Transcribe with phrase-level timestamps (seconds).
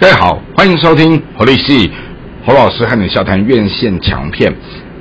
[0.00, 1.90] 大家好，欢迎收听侯立戏
[2.46, 4.54] 侯老师和你笑谈院线强片。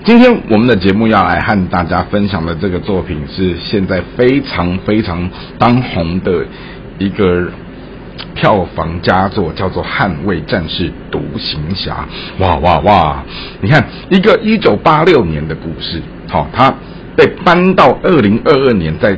[0.04, 5.30] 今天我们的节目要来和大家分享的这个作品是现在非常非常
[5.60, 6.44] 当红的
[6.98, 7.48] 一个
[8.34, 12.04] 票房佳作，叫做《捍卫战士独行侠》。
[12.44, 13.24] 哇哇哇！
[13.62, 16.74] 你看，一个一九八六年的故事，好，它
[17.16, 19.16] 被搬到二零二二年在。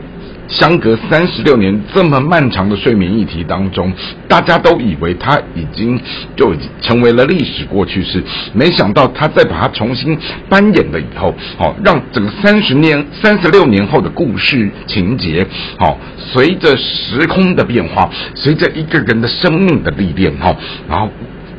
[0.50, 3.94] 相隔三十六年这么漫长的睡眠议题当中，
[4.28, 6.00] 大家都以为他已经
[6.36, 10.18] 就已经成为了历史过去式，没想到他再把它重新
[10.50, 15.46] 扮演了以后，好让整个三十年、三十六年后的故事情节，
[15.78, 20.56] 好随着时空的变化，随着一个人的生命的历练，哈，
[20.90, 21.10] 然后。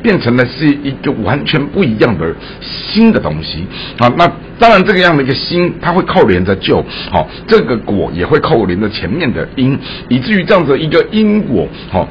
[0.03, 3.67] 变成了是一个完全不一样的新的东西
[3.99, 4.11] 啊！
[4.17, 4.25] 那
[4.61, 9.75] 当然，这个样的一个心，它会扣连着旧，好，这个果也会扣连着前面的因，
[10.07, 12.07] 以至于这样子一个因果，好。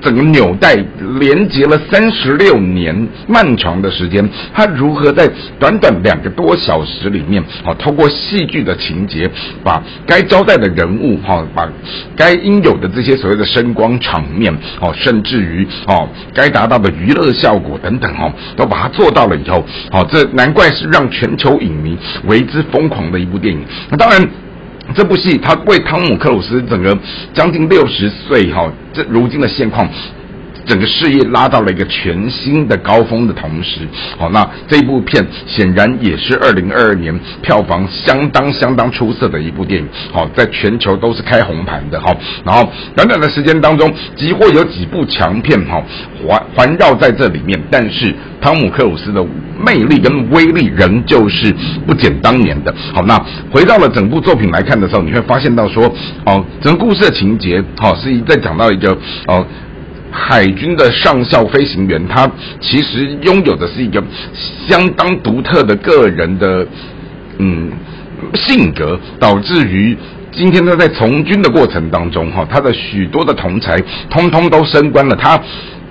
[0.00, 0.74] 整个纽带
[1.20, 9.30] 连接了三十六年漫长的时间，他如何在短短两个多小时里面，哦，透过戏剧的情节，
[9.62, 11.68] 把该交代的人物，哈，把
[12.16, 23.62] 该应有的这些所谓的声光场面，哦，甚至于哦，该达到的娱乐效果等等，哦，都把它做到了以后，哦，这难怪是让全球影迷为之疯狂的一部电影。
[23.90, 24.28] 那当然。
[24.94, 26.96] 这部戏，他为汤姆克鲁斯整个
[27.32, 29.88] 将近六十岁哈，这如今的现况。
[30.66, 33.80] 整个事业拉到了一个全新的高峰的同时，
[34.18, 42.16] 好，那这部片显然也是二零二二年票房相当相当出色的一部电影，好，在全球都是开红盘的好。
[42.44, 45.82] 然后短短的时间当中，几乎有几部强片哈
[46.26, 49.24] 环环绕在这里面，但是汤姆克鲁斯的
[49.64, 51.54] 魅力跟威力仍旧是
[51.86, 52.74] 不减当年的。
[52.94, 53.18] 好，那
[53.50, 55.92] 回到了整部作品来看的时候，你会发现到说，
[56.24, 58.96] 哦，整个故事的情节，好，是在讲到一个
[59.26, 59.44] 哦。
[60.12, 64.02] 海军的上校飞行员，他其实拥有的是一个
[64.68, 66.66] 相当独特的个人的
[67.38, 67.72] 嗯
[68.34, 69.96] 性格，导致于
[70.30, 73.76] 今天他在从军的过程当中，哈，他的许多的同才
[74.10, 75.16] 通通都升官了。
[75.16, 75.40] 他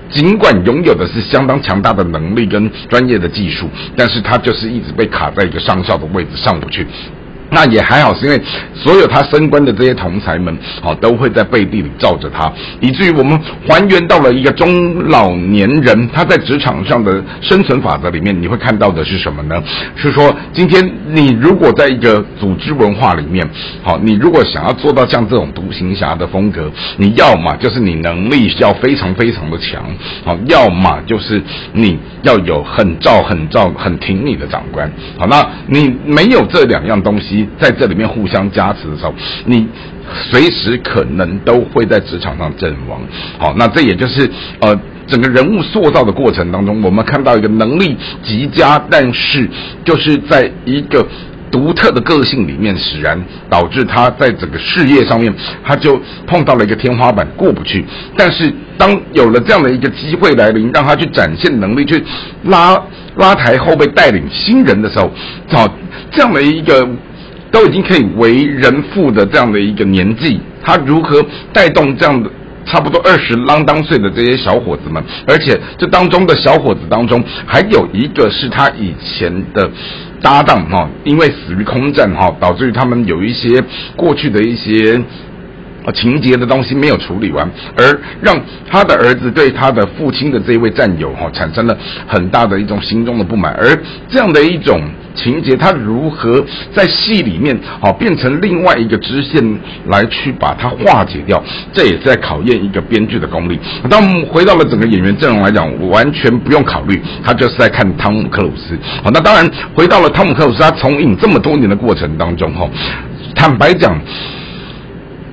[0.09, 6.85] 尽管拥有的是相当强大的能力跟专业的技术，但是他就是一直被卡在一个上校的位置上不去。
[7.53, 8.41] 那也还好，是因为
[8.73, 19.61] 所有他升官的这些同才们，好都会在背地里罩着他，以至于我们还原到了一个中老年人他在职场上的生存法则里面，你会看到的是什么呢？
[19.97, 23.45] 是说今天你如果在一个组织文化里面，
[23.83, 29.83] 好，你如果想要做到像这种独行侠的风格，你要么就是你能力要非常非常的强，
[30.23, 31.41] 好，要么就是
[31.73, 37.40] 你要有很照很照很挺你的长官，好，那你没有这两样东西。
[37.59, 39.13] 在这里面互相加持的时候，
[39.45, 39.67] 你
[40.29, 43.01] 随时可能都会在职场上阵亡。
[43.37, 44.29] 好，那这也就是
[44.59, 49.49] 呃整个人物塑造的过程当中，我们看到一个能力极佳，但是
[49.85, 51.05] 就是在一个
[51.49, 55.33] 独特的个性里面使然，导致他在整个事业上面
[55.65, 57.85] 他就碰到了一个天花板过不去。
[58.15, 62.01] 但是当有了这样的一个机会来临，让他去展现能力，去
[62.43, 62.81] 拉
[63.17, 65.11] 拉抬后辈带领新人的时候，
[65.49, 65.67] 找
[66.11, 66.87] 这样的一个。
[67.51, 72.29] 都已经可以为人父的这样的一个年纪，他如何带动这样的
[72.65, 75.03] 差不多二十啷当岁的这些小伙子们？
[75.27, 79.69] 而且这当中的小伙子当中，还有一个是他以前的
[80.21, 83.61] 搭档哈，因为死于空战哈，导致于他们有一些
[83.95, 85.01] 过去的一些。
[85.95, 88.39] 情节的东西没有处理完，而让
[88.69, 91.75] 他的儿子对他的父亲的这位战友哈产生了
[92.07, 93.75] 很大的一种心中的不满，而
[94.07, 94.79] 这样的一种
[95.15, 99.43] 情节，他如何在戏里面好变成另外一个支线
[99.87, 101.41] 来去把它化解掉，
[101.73, 103.59] 这也在考验一个编剧的功力。
[103.89, 108.77] 当我们回到了整个演员阵容来讲，完全不用考虑，他就是在看汤姆克鲁斯。
[109.03, 112.69] 好，那当然回到了汤姆克鲁斯，他从影这么多年的过程当中哈，
[113.35, 113.99] 坦白讲。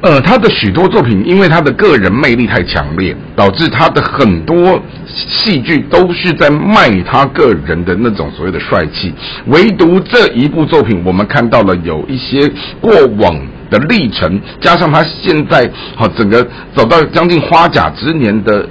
[0.00, 9.12] 呃，他的许多作品，因为他的个人魅力太强烈，导致他的很多戏剧都是在卖他个人的那种所谓的帅气。
[9.46, 12.48] 唯独这一部作品，我们看到了有一些
[12.80, 13.36] 过往
[13.70, 16.46] 的历程，加上他现在好整个
[16.76, 18.68] 走到将近花甲之年的。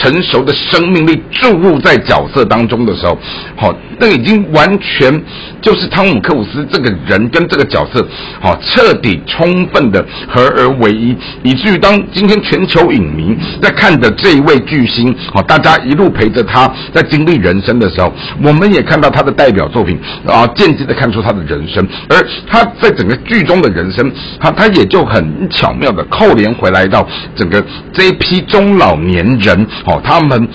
[0.00, 3.18] 成熟的生命力注入在角色当中的时候，
[3.56, 5.22] 好，那已经完全
[5.60, 8.06] 就是汤姆克鲁斯这个人跟这个角色，
[8.40, 18.12] 好彻底充分的合而为一，以至于当今天全球影迷在看着这一位巨星，好大家一路陪着他在经历人生的时候，
[18.42, 27.62] 我们也看到他的代表作品，啊，间接的看出他的人生，而他在整个剧中的人生，他他也就很巧妙的扣连回来到整个
[27.92, 30.48] 这一批中老年人，哦，他们。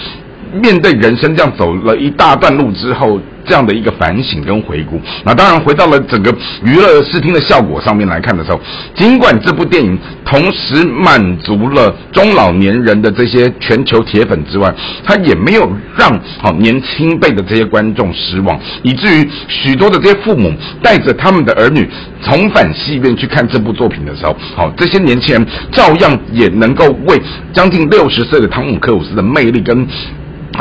[0.53, 6.31] 面对人生这样走了一大段路之后，这样的一个反省跟回顾，那当然回到了整个
[6.63, 8.59] 娱乐视听的效果上面来看的时候，
[8.95, 20.53] 尽管这部电影同时满足了中老年人的这些全球铁粉之外，它也没有让好年轻辈的这些观众失望，以至于许多的这些父母
[20.83, 21.89] 带着他们的儿女
[22.23, 27.19] 重返戏院去看这部作品的时候，好，这些年轻人照样也能够为
[27.51, 29.87] 将近六十岁的汤姆克鲁斯的魅力跟。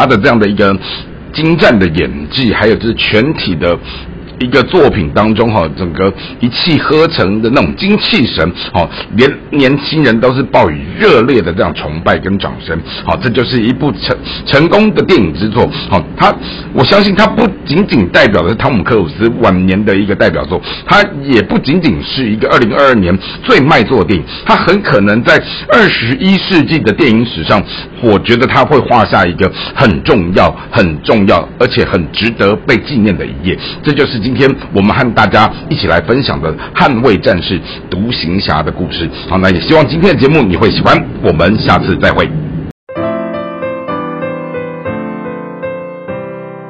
[0.00, 0.74] 他的这样的一个
[1.34, 3.78] 精湛的演技，还有就是全体的。
[4.40, 6.10] 一个作品当中哈，整个
[6.40, 14.16] 一气呵成的那种精气神，哦，连年轻人都是报以热烈的这样崇拜跟掌声，好，这就是一部成
[14.46, 16.34] 成功的电影之作，好，他
[16.72, 23.14] 我相信他不仅仅代表的是汤姆克鲁斯晚年的一个代表作，他也不仅仅是一个二零二二年
[23.44, 25.36] 最卖座的电影，他很可能在
[25.68, 27.62] 二十一世纪的电影史上，
[28.02, 34.29] 我觉得他会画下一个很重要、很重要，而且很值得被纪念的一页，这就是。
[34.30, 37.58] 今天我们和大家一起来分享的《捍卫战士》
[37.90, 39.10] 独行侠的故事。
[39.28, 40.96] 好，那也希望今天的节目你会喜欢。
[41.20, 42.30] 我们下次再会。